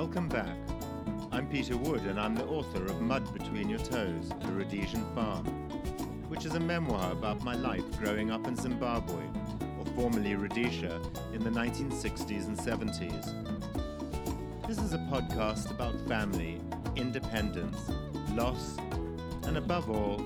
[0.00, 0.56] Welcome back.
[1.32, 5.44] I'm Peter Wood, and I'm the author of Mud Between Your Toes, The Rhodesian Farm,
[6.28, 9.24] which is a memoir about my life growing up in Zimbabwe,
[9.76, 11.00] or formerly Rhodesia,
[11.34, 14.68] in the 1960s and 70s.
[14.68, 16.60] This is a podcast about family,
[16.94, 17.90] independence,
[18.34, 18.76] loss,
[19.46, 20.24] and above all,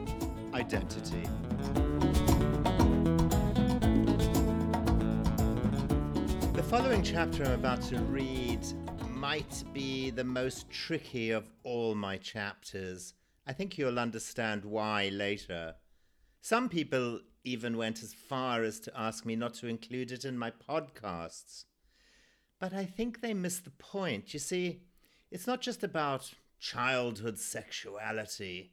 [0.52, 1.27] identity.
[6.52, 8.61] The following chapter I'm about to read
[9.22, 13.14] might be the most tricky of all my chapters.
[13.46, 15.76] I think you'll understand why later.
[16.40, 20.36] Some people even went as far as to ask me not to include it in
[20.36, 21.66] my podcasts.
[22.58, 24.34] But I think they missed the point.
[24.34, 24.80] You see,
[25.30, 28.73] it's not just about childhood sexuality.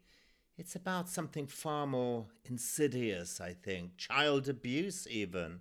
[0.58, 3.98] It's about something far more insidious, I think.
[3.98, 5.60] Child abuse, even.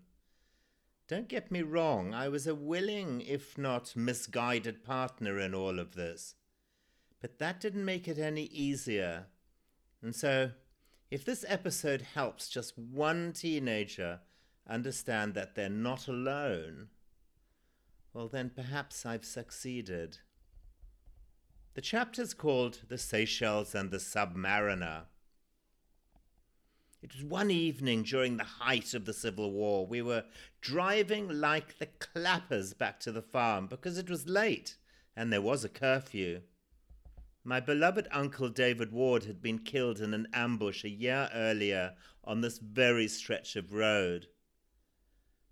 [1.09, 5.95] Don't get me wrong, I was a willing, if not misguided partner in all of
[5.95, 6.35] this.
[7.23, 9.27] But that didn't make it any easier.
[10.03, 10.51] And so,
[11.11, 14.21] if this episode helps just one teenager
[14.69, 16.89] understand that they're not alone,
[18.13, 20.19] well, then perhaps I've succeeded.
[21.73, 25.05] The chapter's called The Seychelles and the Submariner.
[27.01, 29.87] It was one evening during the height of the Civil War.
[29.87, 30.25] We were
[30.61, 34.77] driving like the clappers back to the farm because it was late
[35.17, 36.43] and there was a curfew.
[37.45, 42.41] My beloved uncle David Ward had been killed in an ambush a year earlier on
[42.41, 44.27] this very stretch of road.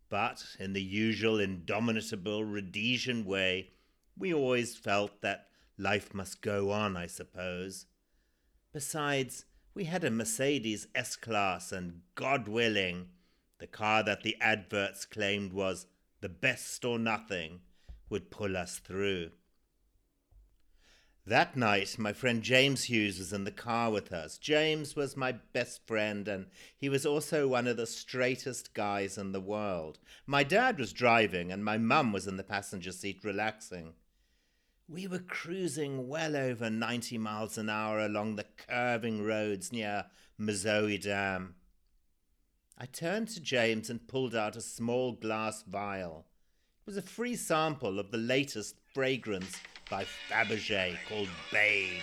[0.09, 3.71] But in the usual indomitable Rhodesian way,
[4.19, 5.47] we always felt that
[5.79, 7.87] life must go on, I suppose.
[8.73, 9.45] Besides,
[9.77, 13.09] we had a Mercedes S Class, and God willing,
[13.59, 15.87] the car that the adverts claimed was
[16.23, 17.61] the best or nothing
[18.09, 19.33] would pull us through.
[21.27, 24.39] That night, my friend James Hughes was in the car with us.
[24.39, 29.33] James was my best friend, and he was also one of the straightest guys in
[29.33, 29.99] the world.
[30.27, 33.93] My dad was driving, and my mum was in the passenger seat relaxing.
[34.89, 40.05] We were cruising well over 90 miles an hour along the curving roads near
[40.39, 41.57] Mazoe Dam.
[42.79, 46.27] I turned to James and pulled out a small glass vial.
[46.83, 49.57] It was a free sample of the latest fragrance
[49.91, 52.03] by Fabergé called Babe.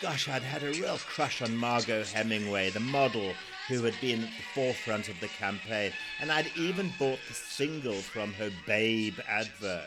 [0.00, 3.34] Gosh, I'd had a real crush on Margaux Hemingway, the model
[3.68, 8.00] who had been at the forefront of the campaign, and I'd even bought the single
[8.00, 9.84] from her Babe advert.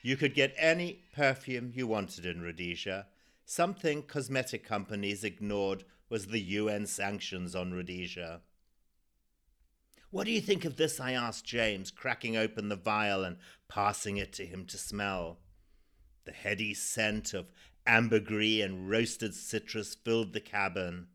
[0.00, 3.06] You could get any perfume you wanted in Rhodesia.
[3.44, 8.40] Something cosmetic companies ignored was the UN sanctions on Rhodesia.
[10.10, 11.00] What do you think of this?
[11.00, 13.36] I asked James, cracking open the vial and
[13.68, 15.38] passing it to him to smell.
[16.24, 17.48] The heady scent of
[17.86, 21.08] ambergris and roasted citrus filled the cabin.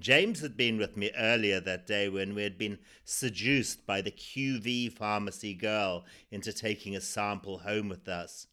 [0.00, 4.12] James had been with me earlier that day when we had been seduced by the
[4.12, 8.46] QV pharmacy girl into taking a sample home with us.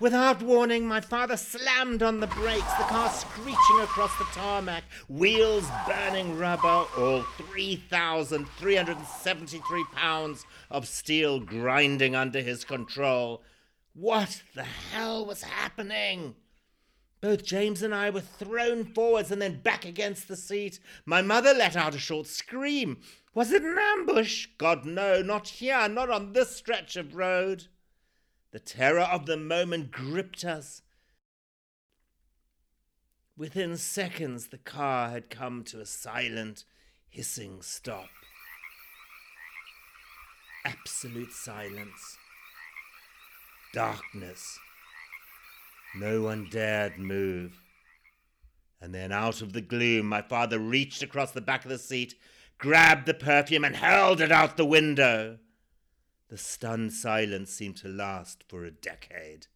[0.00, 5.68] Without warning, my father slammed on the brakes, the car screeching across the tarmac, wheels
[5.86, 13.42] burning rubber, all 3,373 pounds of steel grinding under his control.
[13.94, 16.36] What the hell was happening?
[17.20, 20.80] Both James and I were thrown forwards and then back against the seat.
[21.06, 23.00] My mother let out a short scream.
[23.34, 24.48] Was it an ambush?
[24.58, 27.68] God, no, not here, not on this stretch of road.
[28.50, 30.82] The terror of the moment gripped us.
[33.36, 36.64] Within seconds, the car had come to a silent,
[37.08, 38.10] hissing stop.
[40.64, 42.18] Absolute silence.
[43.72, 44.58] Darkness.
[45.94, 47.62] No one dared move.
[48.82, 52.14] And then out of the gloom, my father reached across the back of the seat,
[52.58, 55.38] grabbed the perfume, and hurled it out the window.
[56.28, 59.46] The stunned silence seemed to last for a decade.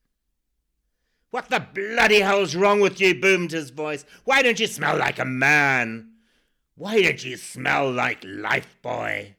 [1.31, 3.15] What the bloody hell's wrong with you?
[3.15, 4.07] boomed his voice.
[4.25, 6.12] Why don't you smell like a man?
[6.75, 9.35] Why don't you smell like Lifebuoy?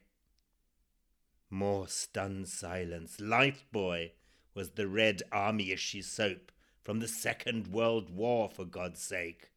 [1.50, 3.16] More stunned silence.
[3.20, 4.10] Lifebuoy
[4.58, 6.50] was the red army issue soap
[6.82, 9.52] from the Second World War, for God's sake.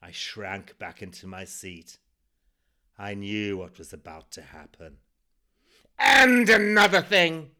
[0.00, 1.98] I shrank back into my seat.
[2.96, 4.98] I knew what was about to happen.
[5.98, 7.50] And another thing!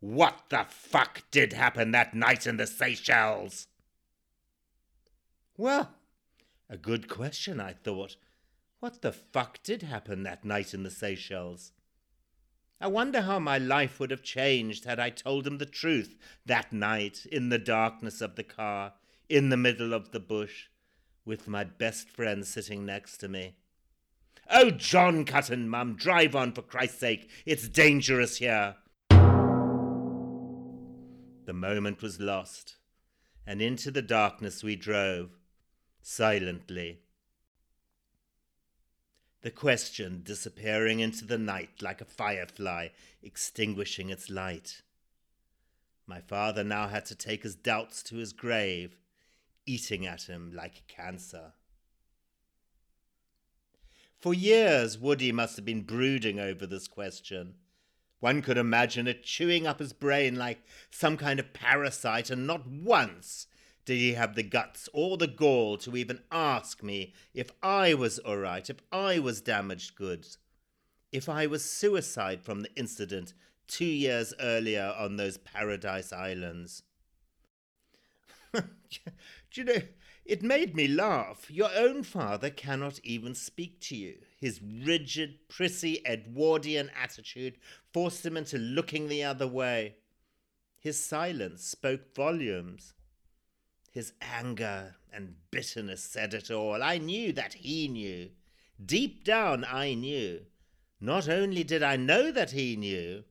[0.00, 3.66] What the fuck did happen that night in the Seychelles?
[5.56, 5.94] Well,
[6.68, 8.16] a good question, I thought.
[8.80, 11.72] What the fuck did happen that night in the Seychelles?
[12.78, 16.74] I wonder how my life would have changed had I told him the truth that
[16.74, 18.92] night in the darkness of the car,
[19.30, 20.66] in the middle of the bush,
[21.24, 23.56] with my best friend sitting next to me.
[24.50, 27.30] Oh, John Cutton, Mum, drive on for Christ's sake.
[27.46, 28.76] It's dangerous here.
[31.46, 32.76] The moment was lost,
[33.46, 35.30] and into the darkness we drove,
[36.02, 37.00] silently.
[39.46, 42.88] The question disappearing into the night like a firefly,
[43.22, 44.82] extinguishing its light.
[46.04, 48.96] My father now had to take his doubts to his grave,
[49.64, 51.52] eating at him like cancer.
[54.18, 57.54] For years, Woody must have been brooding over this question.
[58.18, 62.66] One could imagine it chewing up his brain like some kind of parasite, and not
[62.66, 63.46] once
[63.86, 68.18] did he have the guts or the gall to even ask me if I was
[68.18, 70.38] all right, if I was damaged goods,
[71.12, 73.32] if I was suicide from the incident
[73.68, 76.82] two years earlier on those Paradise Islands.
[78.52, 78.62] Do
[79.54, 79.82] you know,
[80.24, 81.48] it made me laugh.
[81.48, 84.16] Your own father cannot even speak to you.
[84.36, 87.56] His rigid, prissy Edwardian attitude
[87.92, 89.94] forced him into looking the other way.
[90.80, 92.94] His silence spoke volumes.
[93.96, 96.82] His anger and bitterness said it all.
[96.82, 98.28] I knew that he knew.
[98.84, 100.44] Deep down, I knew.
[101.00, 103.24] Not only did I know that he knew,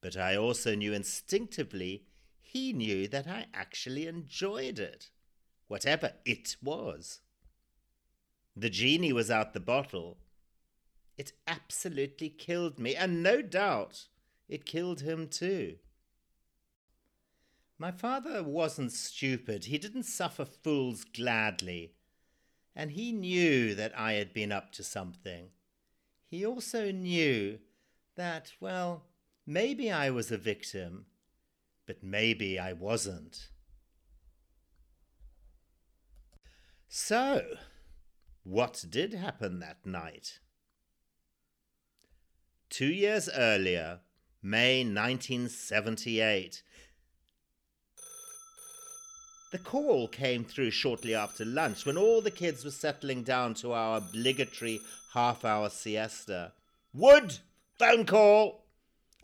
[0.00, 2.06] but I also knew instinctively
[2.40, 5.10] he knew that I actually enjoyed it
[5.68, 7.20] whatever it was.
[8.56, 10.18] The genie was out the bottle.
[11.16, 14.08] It absolutely killed me, and no doubt
[14.48, 15.76] it killed him too.
[17.80, 19.64] My father wasn't stupid.
[19.64, 21.94] He didn't suffer fools gladly.
[22.76, 25.48] And he knew that I had been up to something.
[26.26, 27.58] He also knew
[28.16, 29.06] that, well,
[29.46, 31.06] maybe I was a victim,
[31.86, 33.48] but maybe I wasn't.
[36.86, 37.46] So,
[38.42, 40.40] what did happen that night?
[42.68, 44.00] Two years earlier,
[44.42, 46.62] May 1978,
[49.50, 53.72] the call came through shortly after lunch when all the kids were settling down to
[53.72, 54.80] our obligatory
[55.12, 56.52] half hour siesta.
[56.94, 57.38] Wood!
[57.78, 58.64] Phone call!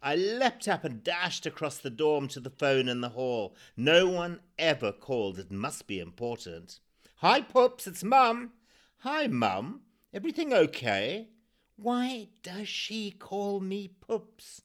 [0.02, 3.54] I leapt up and dashed across the dorm to the phone in the hall.
[3.76, 5.38] No one ever called.
[5.38, 6.80] It must be important.
[7.16, 8.52] Hi, Pups, it's Mum.
[8.98, 9.82] Hi, Mum.
[10.12, 11.28] Everything okay?
[11.76, 14.62] Why does she call me Pups?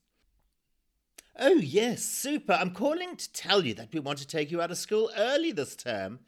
[1.39, 2.53] Oh, yes, super.
[2.53, 5.51] I'm calling to tell you that we want to take you out of school early
[5.51, 6.19] this term.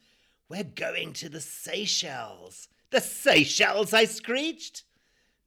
[0.49, 2.67] We're going to the Seychelles.
[2.89, 4.83] The Seychelles, I screeched.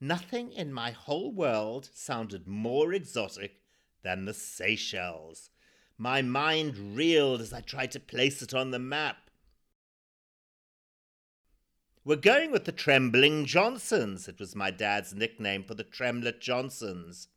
[0.00, 3.62] Nothing in my whole world sounded more exotic
[4.02, 5.50] than the Seychelles.
[5.96, 9.16] My mind reeled as I tried to place it on the map.
[12.04, 14.28] We're going with the Trembling Johnsons.
[14.28, 17.28] It was my dad's nickname for the Tremlett Johnsons.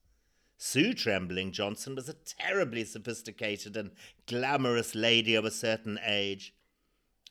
[0.62, 3.92] Sue Trembling Johnson was a terribly sophisticated and
[4.28, 6.54] glamorous lady of a certain age.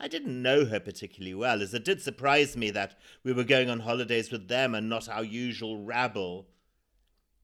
[0.00, 3.68] I didn't know her particularly well, as it did surprise me that we were going
[3.68, 6.48] on holidays with them and not our usual rabble.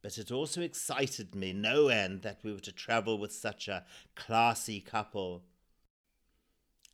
[0.01, 3.85] But it also excited me no end that we were to travel with such a
[4.15, 5.43] classy couple.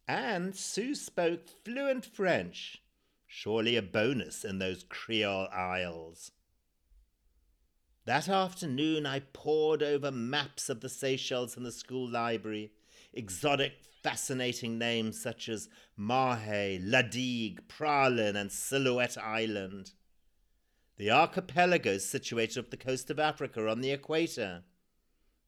[0.09, 2.83] And Sue spoke fluent French.
[3.29, 6.33] Surely a bonus in those Creole Isles.
[8.07, 12.73] That afternoon I pored over maps of the Seychelles in the school library,
[13.13, 19.93] exotic, fascinating names such as Mahe, La Digue, Praslin, and Silhouette Island.
[20.97, 24.63] The archipelago is situated off the coast of Africa on the equator.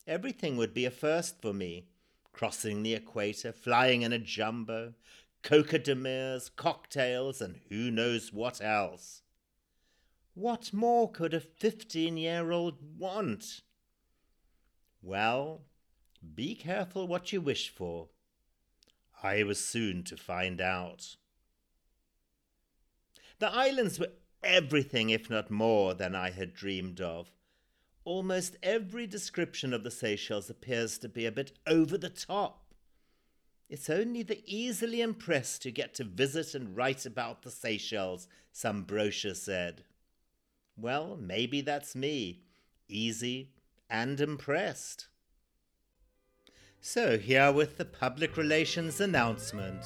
[0.07, 1.87] Everything would be a first for me.
[2.33, 4.95] Crossing the equator, flying in a jumbo,
[5.43, 9.22] coca de cocktails, and who knows what else.
[10.35, 13.61] What more could a fifteen year old want?
[15.03, 15.63] Well,
[16.35, 18.09] be careful what you wish for.
[19.23, 21.17] I was soon to find out.
[23.39, 24.13] The islands were
[24.43, 27.31] everything, if not more, than I had dreamed of.
[28.05, 32.75] Almost every description of the Seychelles appears to be a bit over the top.
[33.69, 38.83] It's only the easily impressed who get to visit and write about the Seychelles, some
[38.83, 39.85] brochure said.
[40.83, 42.43] Well, maybe that's me,
[42.89, 43.53] easy
[43.89, 45.07] and impressed.
[46.81, 49.85] So here with the public relations announcement.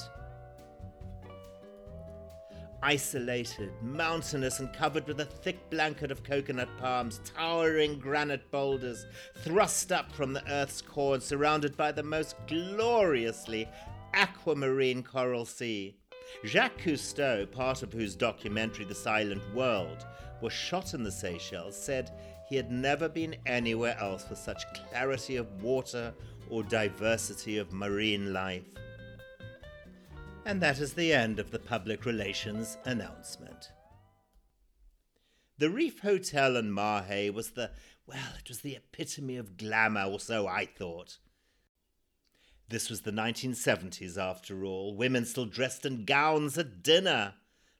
[2.83, 9.05] isolated, mountainous, and covered with a thick blanket of coconut palms, towering granite boulders,
[9.43, 13.67] thrust up from the earth's core and surrounded by the most gloriously
[14.13, 15.97] aquamarine coral sea.
[16.45, 20.05] Jacques Cousteau, part of whose documentary The Silent World
[20.41, 22.11] was shot in the Seychelles, said
[22.47, 26.13] he had never been anywhere else with such clarity of water
[26.49, 28.63] or diversity of marine life.
[30.45, 33.71] And that is the end of the public relations announcement.
[35.57, 37.71] The Reef Hotel in Mahe was the,
[38.05, 41.17] well, it was the epitome of glamour, or so I thought.
[42.69, 44.95] This was the 1970s, after all.
[44.95, 47.33] Women still dressed in gowns at dinner.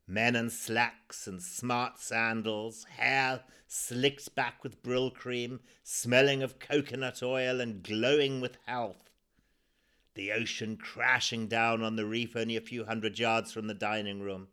[0.08, 7.60] Men in slacks and smart sandals, hair slicked back with Brylcreem, smelling of coconut oil
[7.60, 9.08] and glowing with health
[10.18, 14.20] the ocean crashing down on the reef only a few hundred yards from the dining
[14.20, 14.48] room.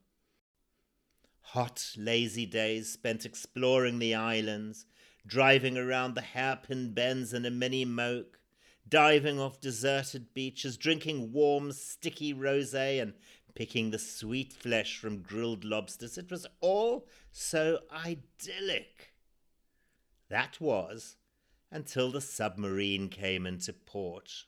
[1.40, 4.84] Hot, lazy days spent exploring the islands,
[5.26, 8.38] driving around the hairpin bends in a mini moke,
[8.87, 13.14] diving off deserted beaches, drinking warm, sticky rosé, and
[13.54, 16.18] picking the sweet flesh from grilled lobsters.
[16.18, 19.14] It was all so idyllic.
[20.28, 21.16] That was
[21.70, 24.44] until the submarine came into port.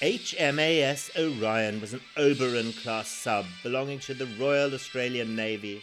[0.00, 5.82] HMAS Orion was an Oberon class sub belonging to the Royal Australian Navy,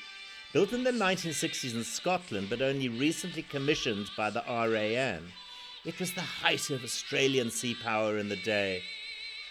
[0.53, 5.23] built in the 1960s in Scotland but only recently commissioned by the RAN.
[5.83, 8.83] It was the height of Australian sea power in the day.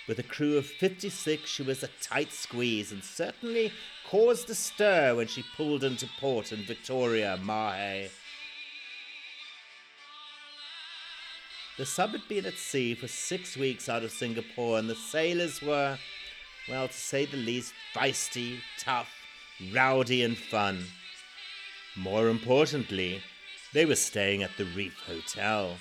[0.06, 3.72] With a crew of 56, she was a tight squeeze and certainly
[4.08, 8.10] caused a stir when she pulled into port in Victoria, Mahe.
[11.78, 15.60] The sub had been at sea for six weeks out of Singapore, and the sailors
[15.62, 15.99] were,
[16.68, 19.08] well, to say the least, feisty, tough,
[19.72, 20.84] rowdy, and fun.
[21.96, 23.22] More importantly,
[23.72, 25.76] they were staying at the Reef Hotel.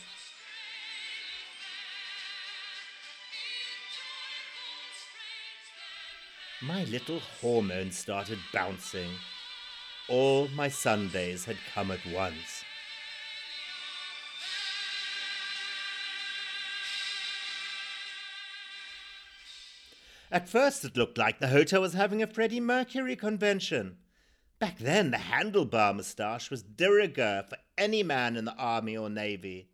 [6.61, 9.11] My little hormones started bouncing.
[10.09, 12.65] All my Sundays had come at once.
[20.29, 23.97] At first, it looked like the hotel was having a Freddie Mercury convention.
[24.59, 29.09] Back then, the handlebar moustache was de rigueur for any man in the army or
[29.09, 29.69] navy.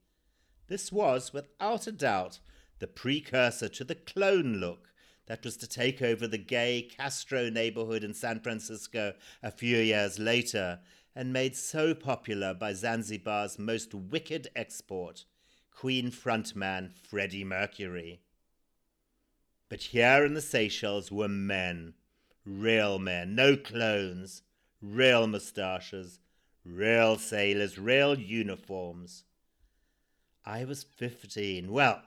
[0.67, 2.39] This was, without a doubt,
[2.77, 4.89] the precursor to the clone look
[5.27, 10.19] that was to take over the gay Castro neighborhood in San Francisco a few years
[10.19, 10.79] later
[11.15, 15.25] and made so popular by Zanzibar's most wicked export,
[15.71, 18.21] Queen frontman Freddie Mercury.
[19.69, 21.93] But here in the Seychelles were men,
[22.45, 24.43] real men, no clones,
[24.81, 26.19] real moustaches,
[26.63, 29.23] real sailors, real uniforms.
[30.45, 31.71] I was fifteen.
[31.71, 32.03] Well,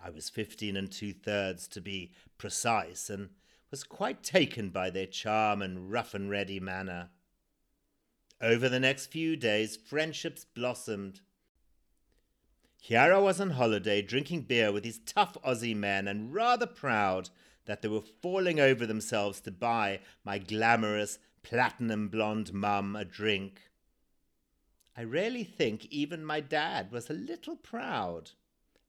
[0.00, 3.30] I was fifteen and two thirds to be precise, and
[3.70, 7.10] was quite taken by their charm and rough and ready manner.
[8.40, 11.20] Over the next few days, friendships blossomed.
[12.90, 17.30] I was on holiday drinking beer with his tough Aussie men and rather proud
[17.66, 23.70] that they were falling over themselves to buy my glamorous platinum blonde mum a drink.
[24.96, 28.32] I really think even my dad was a little proud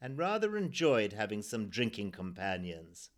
[0.03, 3.09] and rather enjoyed having some drinking companions.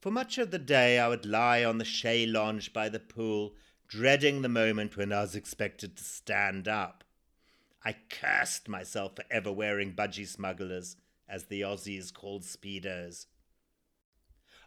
[0.00, 3.56] For much of the day I would lie on the chaise lounge by the pool,
[3.88, 7.02] dreading the moment when I was expected to stand up.
[7.84, 10.96] I cursed myself for ever wearing budgie smugglers,
[11.28, 13.26] as the Aussies called speedos.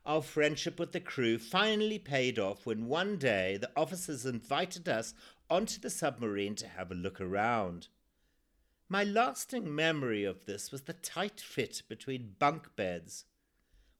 [0.05, 5.13] Our friendship with the crew finally paid off when one day the officers invited us
[5.49, 7.87] onto the submarine to have a look around.
[8.93, 13.25] My lasting memory of this was the tight fit between bunk beds.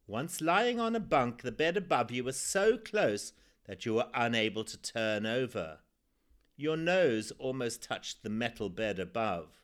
[0.06, 3.34] Once lying on a bunk, the bed above you was so close
[3.66, 5.80] that you were unable to turn over.
[6.56, 9.64] Your nose almost touched the metal bed above.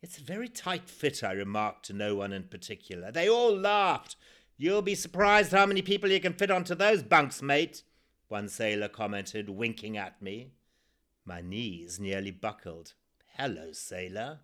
[0.00, 3.12] It's a very tight fit, I remarked to no one in particular.
[3.12, 4.16] They all laughed.
[4.56, 7.82] You'll be surprised how many people you can fit onto those bunks, mate,
[8.28, 10.52] one sailor commented, winking at me.
[11.26, 12.94] My knees nearly buckled.
[13.38, 14.38] Hello, sailor.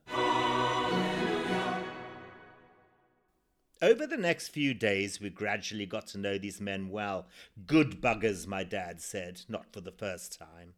[3.81, 7.27] Over the next few days, we gradually got to know these men well.
[7.67, 10.75] Good buggers, my dad said, not for the first time.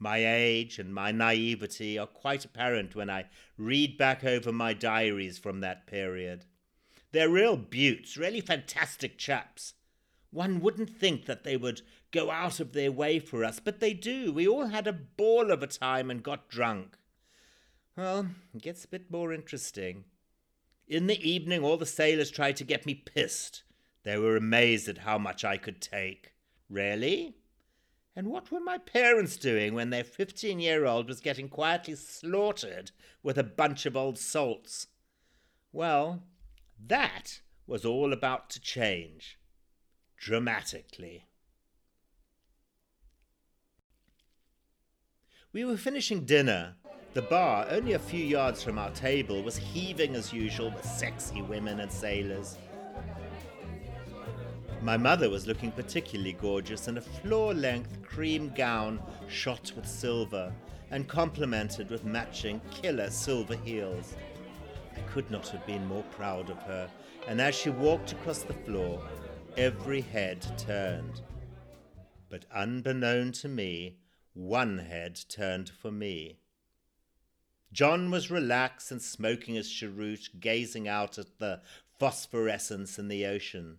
[0.00, 3.26] My age and my naivety are quite apparent when I
[3.56, 6.44] read back over my diaries from that period.
[7.12, 9.74] They're real buttes, really fantastic chaps.
[10.32, 13.94] One wouldn't think that they would go out of their way for us, but they
[13.94, 14.32] do.
[14.32, 16.97] We all had a ball of a time and got drunk.
[17.98, 20.04] Well, it gets a bit more interesting.
[20.86, 23.64] In the evening, all the sailors tried to get me pissed.
[24.04, 26.32] They were amazed at how much I could take.
[26.70, 27.34] Really?
[28.14, 32.92] And what were my parents doing when their 15 year old was getting quietly slaughtered
[33.24, 34.86] with a bunch of old salts?
[35.72, 36.22] Well,
[36.86, 39.40] that was all about to change.
[40.16, 41.26] Dramatically.
[45.52, 46.76] We were finishing dinner.
[47.18, 51.42] The bar, only a few yards from our table, was heaving as usual with sexy
[51.42, 52.58] women and sailors.
[54.82, 60.54] My mother was looking particularly gorgeous in a floor length cream gown shot with silver
[60.92, 64.14] and complemented with matching killer silver heels.
[64.96, 66.88] I could not have been more proud of her,
[67.26, 69.02] and as she walked across the floor,
[69.56, 71.22] every head turned.
[72.28, 73.96] But unbeknown to me,
[74.34, 76.38] one head turned for me.
[77.72, 81.60] John was relaxed and smoking his cheroot, gazing out at the
[81.98, 83.78] phosphorescence in the ocean.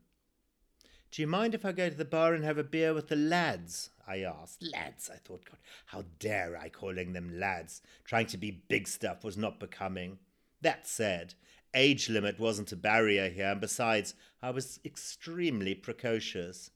[1.12, 3.16] Do you mind if I go to the bar and have a beer with the
[3.16, 3.90] lads?
[4.08, 4.64] I asked.
[4.74, 7.82] Lads, I thought, God, how dare I calling them lads?
[8.04, 10.20] Trying to be big stuff was not becoming.
[10.62, 11.34] That said,
[11.74, 16.72] age limit wasn't a barrier here, and besides, I was extremely precocious.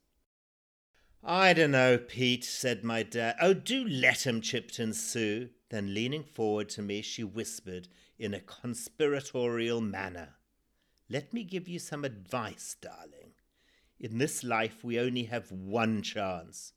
[1.24, 3.36] I don't know, Pete, said my dad.
[3.42, 5.50] Oh, do let him, chipped in Sue.
[5.74, 7.88] Then, leaning forward to me, she whispered
[8.20, 10.36] in a conspiratorial manner,
[11.10, 13.32] Let me give you some advice, darling.
[14.00, 16.74] In this life, we only have one chance.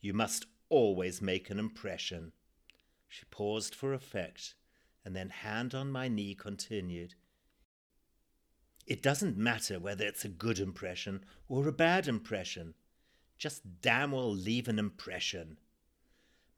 [0.00, 2.30] You must always make an impression.
[3.08, 4.54] She paused for effect,
[5.04, 7.16] and then, hand on my knee, continued.
[8.86, 12.74] It doesn't matter whether it's a good impression or a bad impression.
[13.36, 15.58] Just damn well leave an impression.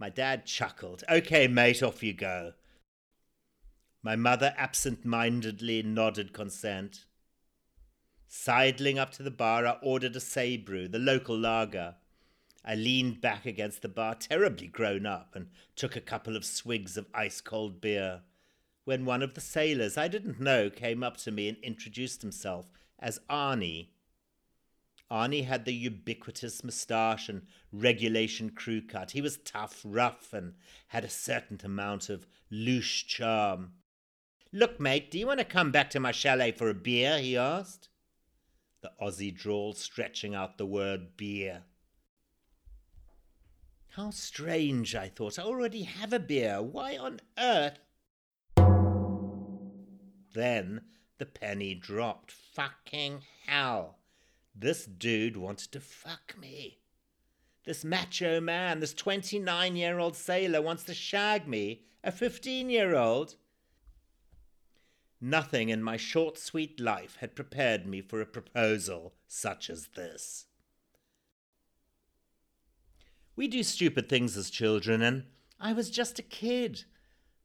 [0.00, 1.04] My dad chuckled.
[1.10, 2.54] Okay, mate, off you go.
[4.02, 7.04] My mother absent mindedly nodded consent.
[8.26, 11.96] Sidling up to the bar, I ordered a SeyBrew, the local lager.
[12.64, 16.96] I leaned back against the bar, terribly grown up, and took a couple of swigs
[16.96, 18.22] of ice cold beer.
[18.84, 22.70] When one of the sailors I didn't know came up to me and introduced himself
[22.98, 23.88] as Arnie.
[25.10, 27.42] Arnie had the ubiquitous moustache and
[27.72, 29.10] regulation crew cut.
[29.10, 30.54] He was tough, rough, and
[30.88, 33.72] had a certain amount of louche charm.
[34.52, 37.18] Look, mate, do you want to come back to my chalet for a beer?
[37.18, 37.88] he asked
[38.82, 41.64] the Aussie drawl stretching out the word beer.
[43.94, 45.38] How strange, I thought.
[45.38, 46.62] I already have a beer.
[46.62, 47.78] Why on earth?
[50.32, 50.82] Then
[51.18, 52.30] the penny dropped.
[52.30, 53.99] Fucking hell.
[54.54, 56.78] This dude wanted to fuck me.
[57.64, 62.96] This macho man, this 29 year old sailor wants to shag me, a 15 year
[62.96, 63.36] old.
[65.20, 70.46] Nothing in my short, sweet life had prepared me for a proposal such as this.
[73.36, 75.24] We do stupid things as children, and
[75.58, 76.84] I was just a kid.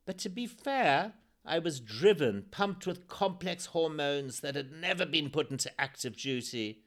[0.06, 1.14] But to be fair,
[1.46, 6.85] I was driven, pumped with complex hormones that had never been put into active duty,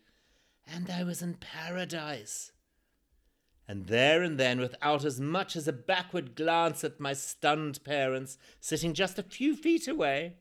[0.72, 2.52] and I was in paradise.
[3.66, 8.38] And there and then, without as much as a backward glance at my stunned parents
[8.60, 10.34] sitting just a few feet away,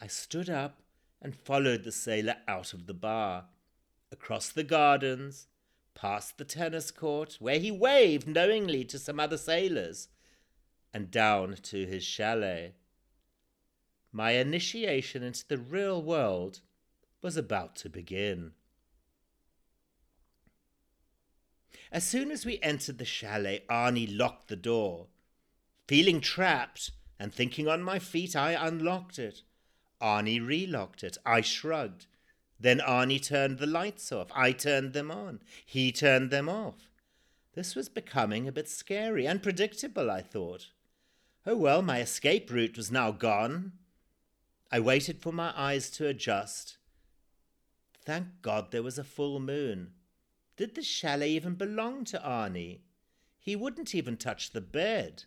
[0.00, 0.80] I stood up
[1.22, 3.46] and followed the sailor out of the bar,
[4.10, 5.46] across the gardens,
[5.94, 10.08] past the tennis court, where he waved knowingly to some other sailors,
[10.92, 12.74] and down to his chalet.
[14.12, 16.60] My initiation into the real world
[17.22, 18.52] was about to begin.
[21.92, 25.06] As soon as we entered the chalet, Arnie locked the door.
[25.86, 29.42] Feeling trapped and thinking on my feet, I unlocked it.
[30.00, 31.16] Arnie relocked it.
[31.24, 32.06] I shrugged.
[32.58, 34.28] Then Arnie turned the lights off.
[34.34, 35.40] I turned them on.
[35.64, 36.90] He turned them off.
[37.54, 40.68] This was becoming a bit scary and predictable, I thought.
[41.46, 43.72] Oh well, my escape route was now gone.
[44.70, 46.76] I waited for my eyes to adjust.
[48.04, 49.92] Thank God there was a full moon.
[50.56, 52.80] Did the chalet even belong to Arnie?
[53.38, 55.24] He wouldn't even touch the bed.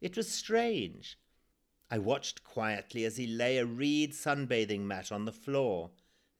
[0.00, 1.18] It was strange.
[1.90, 5.90] I watched quietly as he lay a reed sunbathing mat on the floor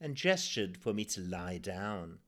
[0.00, 2.20] and gestured for me to lie down.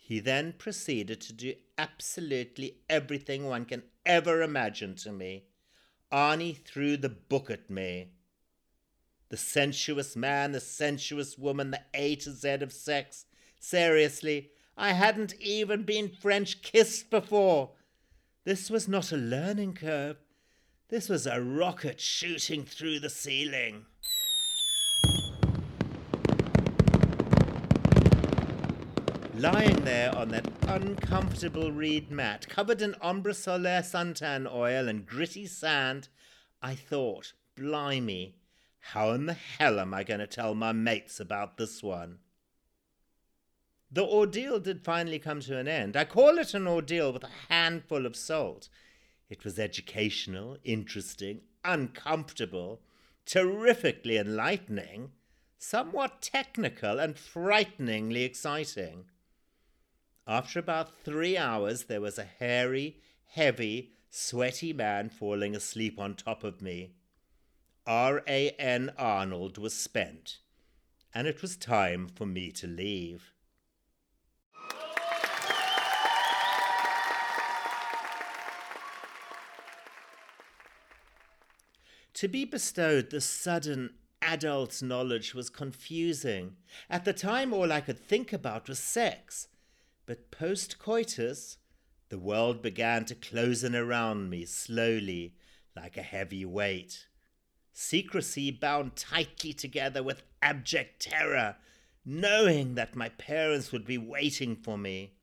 [0.00, 5.46] He then proceeded to do absolutely everything one can ever imagine to me.
[6.12, 8.12] Arnie threw the book at me.
[9.30, 13.26] The sensuous man, the sensuous woman, the A to Z of sex.
[13.64, 17.70] Seriously, I hadn't even been French kissed before.
[18.44, 20.18] This was not a learning curve.
[20.90, 23.86] This was a rocket shooting through the ceiling.
[29.34, 35.46] Lying there on that uncomfortable reed mat, covered in Ambre Solaire suntan oil and gritty
[35.46, 36.08] sand,
[36.60, 38.34] I thought, blimey,
[38.80, 42.18] how in the hell am I going to tell my mates about this one?
[43.94, 45.96] The ordeal did finally come to an end.
[45.96, 48.68] I call it an ordeal with a handful of salt.
[49.30, 52.80] It was educational, interesting, uncomfortable,
[53.24, 55.12] terrifically enlightening,
[55.58, 59.04] somewhat technical, and frighteningly exciting.
[60.26, 62.96] After about three hours, there was a hairy,
[63.34, 66.94] heavy, sweaty man falling asleep on top of me.
[67.86, 68.90] R.A.N.
[68.98, 70.38] Arnold was spent,
[71.14, 73.33] and it was time for me to leave.
[82.14, 86.56] To be bestowed the sudden adult knowledge was confusing.
[86.88, 89.48] At the time, all I could think about was sex.
[90.06, 91.58] But post coitus,
[92.10, 95.34] the world began to close in around me slowly,
[95.74, 97.08] like a heavy weight.
[97.72, 101.56] Secrecy bound tightly together with abject terror,
[102.04, 105.14] knowing that my parents would be waiting for me.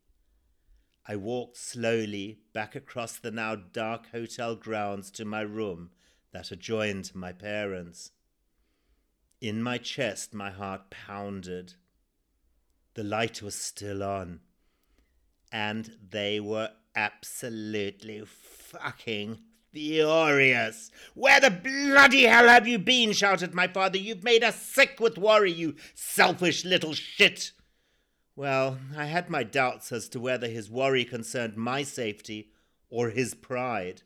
[1.08, 5.91] I walked slowly back across the now dark hotel grounds to my room
[6.31, 8.11] that adjoined my parents.
[9.39, 11.73] In my chest, my heart pounded.
[12.93, 14.41] The light was still on
[15.51, 19.39] and they were absolutely fucking
[19.71, 20.91] furious.
[21.13, 23.11] Where the bloody hell have you been?
[23.13, 23.97] shouted my father.
[23.97, 27.51] You've made us sick with worry, you selfish little shit.
[28.35, 32.51] Well, I had my doubts as to whether his worry concerned my safety
[32.89, 34.03] or his pride.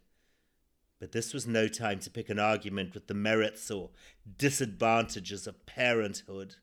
[0.99, 3.91] But this was no time to pick an argument with the merits or
[4.38, 6.55] disadvantages of parenthood.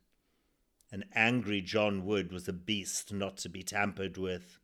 [0.90, 4.58] An angry John Wood was a beast not to be tampered with.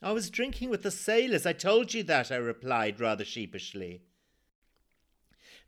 [0.00, 1.44] I was drinking with the sailors.
[1.44, 4.02] I told you that, I replied rather sheepishly.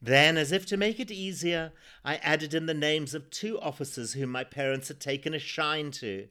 [0.00, 1.72] Then, as if to make it easier,
[2.04, 5.90] I added in the names of two officers whom my parents had taken a shine
[5.92, 6.28] to.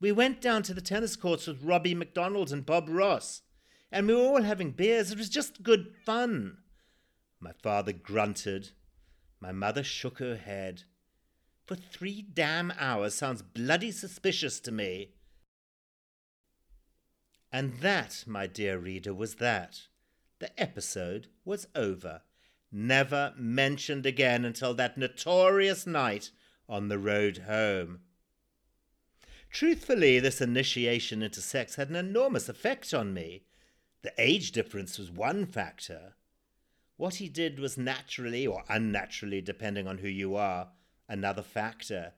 [0.00, 3.42] We went down to the tennis courts with Robbie MacDonald and Bob Ross,
[3.92, 5.12] and we were all having beers.
[5.12, 6.56] It was just good fun.
[7.38, 8.70] My father grunted.
[9.40, 10.84] My mother shook her head.
[11.66, 15.10] For three damn hours sounds bloody suspicious to me.
[17.52, 19.82] And that, my dear reader, was that.
[20.38, 22.22] The episode was over.
[22.72, 26.30] Never mentioned again until that notorious night
[26.68, 28.00] on the road home.
[29.50, 33.42] Truthfully, this initiation into sex had an enormous effect on me.
[34.02, 36.14] The age difference was one factor.
[36.96, 40.68] What he did was naturally, or unnaturally, depending on who you are,
[41.08, 42.12] another factor.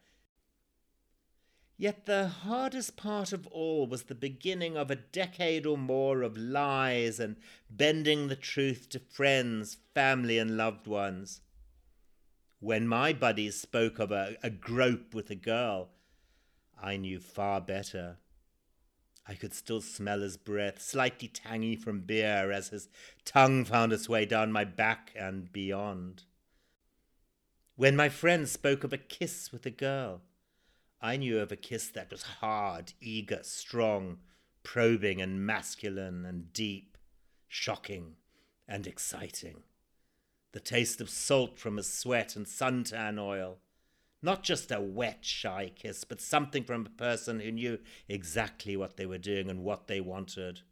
[1.76, 6.36] Yet the hardest part of all was the beginning of a decade or more of
[6.36, 7.36] lies and
[7.68, 11.40] bending the truth to friends, family, and loved ones.
[12.60, 15.90] When my buddies spoke of a, a grope with a girl,
[16.80, 18.18] I knew far better.
[19.26, 22.88] I could still smell his breath, slightly tangy from beer, as his
[23.24, 26.24] tongue found its way down my back and beyond.
[27.76, 30.20] When my friend spoke of a kiss with a girl,
[31.00, 34.18] I knew of a kiss that was hard, eager, strong,
[34.62, 36.96] probing and masculine and deep,
[37.48, 38.16] shocking
[38.68, 39.62] and exciting.
[40.52, 43.58] The taste of salt from his sweat and suntan oil.
[44.24, 48.96] Not just a wet, shy kiss, but something from a person who knew exactly what
[48.96, 50.62] they were doing and what they wanted.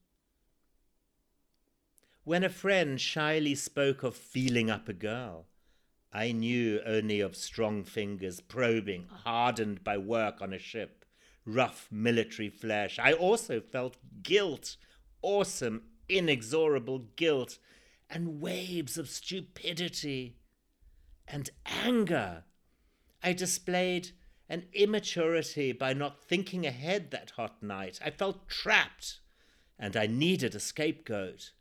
[2.25, 5.49] When a friend shyly spoke of feeling up a girl,
[6.15, 11.05] I knew only of strong fingers probing, hardened by work on a ship,
[11.45, 12.99] rough military flesh.
[12.99, 14.79] I also felt guilt,
[15.21, 17.59] awesome, inexorable guilt,
[18.09, 20.39] and waves of stupidity
[21.29, 22.45] and anger.
[23.23, 24.11] I displayed
[24.49, 28.01] an immaturity by not thinking ahead that hot night.
[28.05, 29.21] I felt trapped,
[29.79, 31.53] and I needed a scapegoat.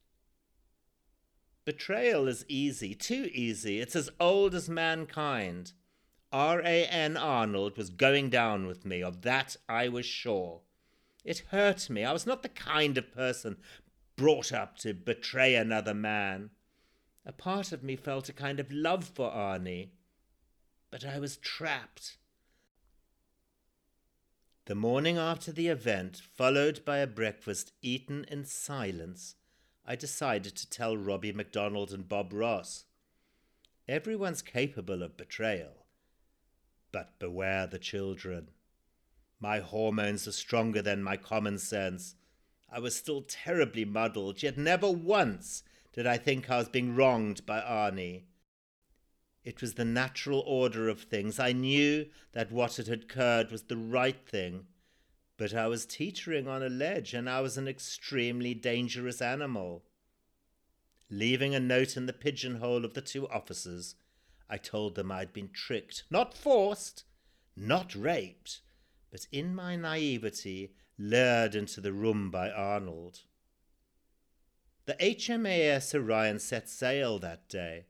[1.63, 3.79] Betrayal is easy, too easy.
[3.79, 5.73] It's as old as mankind.
[6.33, 7.17] R.A.N.
[7.17, 10.61] Arnold was going down with me, of that I was sure.
[11.23, 12.03] It hurt me.
[12.03, 13.57] I was not the kind of person
[14.15, 16.49] brought up to betray another man.
[17.25, 19.89] A part of me felt a kind of love for Arnie,
[20.91, 22.17] but I was trapped.
[24.65, 29.35] The morning after the event, followed by a breakfast eaten in silence,
[29.85, 32.85] I decided to tell Robbie MacDonald and Bob Ross.
[33.87, 35.85] Everyone's capable of betrayal,
[36.91, 38.49] but beware the children.
[39.39, 42.15] My hormones are stronger than my common sense.
[42.71, 47.45] I was still terribly muddled, yet never once did I think I was being wronged
[47.45, 48.23] by Arnie.
[49.43, 51.39] It was the natural order of things.
[51.39, 54.67] I knew that what had occurred was the right thing,
[55.37, 59.83] but I was teetering on a ledge and I was an extremely dangerous animal.
[61.09, 63.95] Leaving a note in the pigeonhole of the two officers,
[64.47, 67.05] I told them I'd been tricked, not forced,
[67.55, 68.61] not raped,
[69.09, 73.21] but in my naivety lured into the room by Arnold.
[74.85, 77.85] The HMAS Orion set sail that day.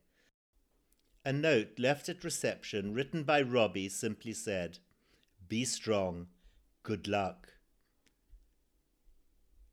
[1.24, 4.80] A note left at reception, written by Robbie, simply said,
[5.48, 6.28] Be strong.
[6.82, 7.50] Good luck.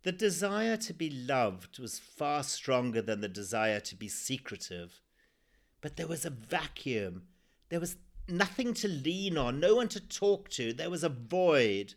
[0.03, 5.01] The desire to be loved was far stronger than the desire to be secretive.
[5.81, 7.23] But there was a vacuum.
[7.69, 7.97] There was
[8.29, 10.73] nothing to lean on, no one to talk to.
[10.73, 11.95] There was a void.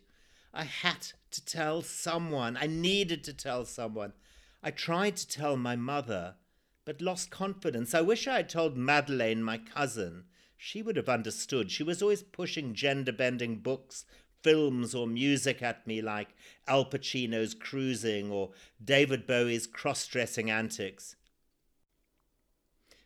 [0.54, 2.56] I had to tell someone.
[2.56, 4.14] I needed to tell someone.
[4.62, 6.36] I tried to tell my mother,
[6.84, 7.94] but lost confidence.
[7.94, 10.24] I wish I had told Madeleine, my cousin.
[10.56, 11.70] She would have understood.
[11.70, 14.04] She was always pushing gender bending books,
[14.42, 16.34] films, or music at me like
[16.66, 18.50] Al Pacino's Cruising or
[18.82, 21.16] David Bowie's cross dressing antics.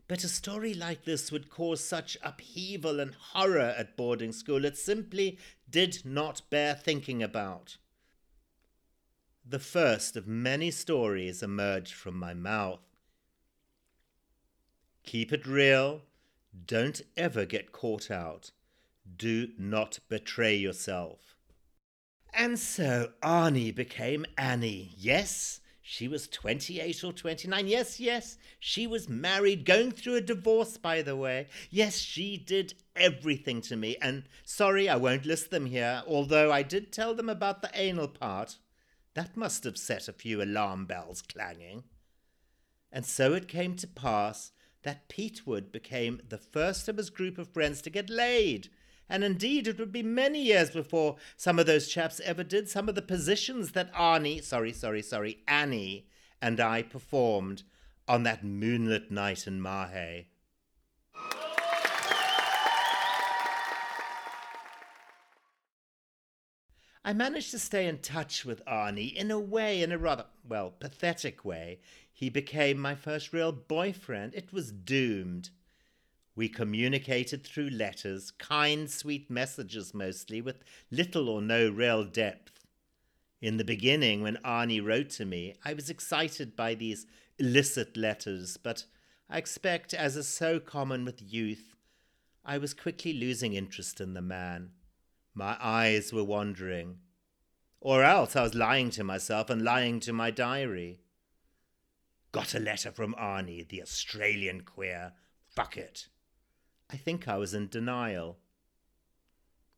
[0.09, 4.79] But a story like this would cause such upheaval and horror at boarding school, it
[4.79, 7.77] simply did not bear thinking about.
[9.45, 12.86] The first of many stories emerged from my mouth.
[15.07, 16.03] Keep it real.
[16.67, 18.51] Don't ever get caught out.
[19.17, 21.37] Do not betray yourself.
[22.35, 24.93] And so Arnie became Annie.
[24.99, 27.69] Yes, she was 28 or 29.
[27.69, 31.47] Yes, yes, she was married, going through a divorce, by the way.
[31.71, 33.97] Yes, she did everything to me.
[34.03, 38.09] And sorry, I won't list them here, although I did tell them about the anal
[38.09, 38.59] part.
[39.15, 41.85] That must have set a few alarm bells clanging.
[42.91, 44.51] And so it came to pass
[44.87, 48.69] that Pete Wood became the first of his group of friends to get laid.
[49.09, 52.89] And indeed, it would be many years before some of those chaps ever did some
[52.89, 56.07] of the positions that Arnie, sorry, sorry, sorry, Annie,
[56.41, 57.65] and I performed
[58.07, 60.27] on that moonlit night in Mahe.
[67.05, 70.71] I managed to stay in touch with Arnie in a way, in a rather, well,
[70.71, 71.79] pathetic way.
[72.17, 74.35] He became my first real boyfriend.
[74.35, 75.51] It was doomed.
[76.35, 82.65] We communicated through letters, kind, sweet messages mostly, with little or no real depth.
[83.43, 87.07] In the beginning, when Arnie wrote to me, I was excited by these
[87.39, 88.87] illicit letters, but
[89.29, 91.77] I expect, as is so common with youth,
[92.47, 94.71] I was quickly losing interest in the man.
[95.35, 96.97] My eyes were wandering.
[97.79, 101.01] Or else I was lying to myself and lying to my diary.
[102.33, 105.13] Got a letter from Arnie, the Australian queer.
[105.49, 106.09] Fuck it.
[106.91, 108.39] I think I was in denial.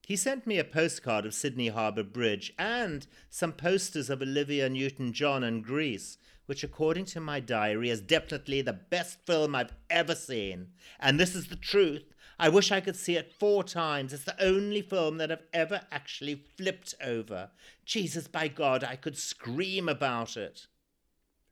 [0.07, 5.13] He sent me a postcard of Sydney Harbour Bridge and some posters of Olivia Newton
[5.13, 10.15] John and Grease, which, according to my diary, is definitely the best film I've ever
[10.15, 10.69] seen.
[10.99, 12.15] And this is the truth.
[12.39, 14.13] I wish I could see it four times.
[14.13, 17.51] It's the only film that I've ever actually flipped over.
[17.85, 20.69] Jesus, by God, I could scream about it.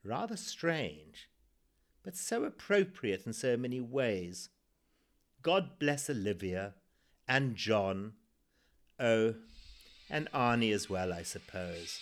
[0.07, 1.29] Rather strange,
[2.05, 4.51] but so appropriate in so many ways.
[5.43, 6.75] God bless Olivia
[7.27, 8.13] and John.
[9.01, 9.35] Oh,
[10.09, 11.99] and Arnie as well, I suppose.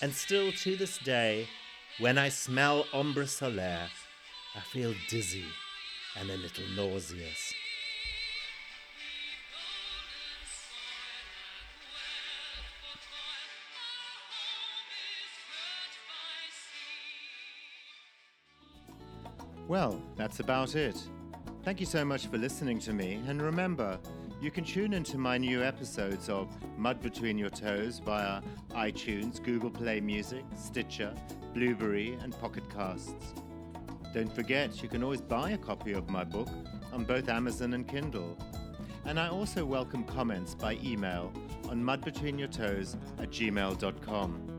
[0.00, 1.48] And still to this day,
[1.98, 3.88] when I smell Ambre Solaire,
[4.54, 5.46] I feel dizzy
[6.18, 7.52] and a little nauseous.
[19.72, 21.02] Well, that's about it.
[21.62, 23.98] Thank you so much for listening to me, and remember,
[24.38, 29.70] you can tune into my new episodes of Mud Between Your Toes via iTunes, Google
[29.70, 31.14] Play Music, Stitcher,
[31.54, 33.32] Blubrry, and Pocket Casts.
[34.12, 36.50] Don't forget, you can always buy a copy of my book,
[36.92, 38.36] on both Amazon and Kindle.
[39.06, 41.32] And I also welcome comments by email
[41.70, 44.51] on mudbetweenyourtoes at gmail.com.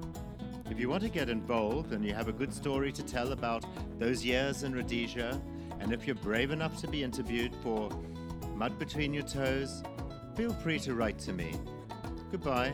[0.69, 3.65] If you want to get involved and you have a good story to tell about
[3.99, 5.39] those years in Rhodesia,
[5.80, 7.89] and if you're brave enough to be interviewed for
[8.56, 9.84] Mud Between Your Toes,
[10.36, 11.54] feel free to write to me.
[12.32, 12.73] Goodbye.